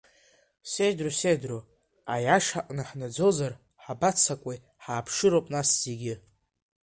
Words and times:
Сеидру, 0.71 1.11
сеидру, 1.19 1.59
аиашаҟны 2.13 2.83
ҳнаӡозар, 2.89 3.53
ҳабаццакуеи, 3.83 4.59
ҳааԥшыроуп 4.83 5.45
нас 5.55 5.69
зегьы! 5.83 6.15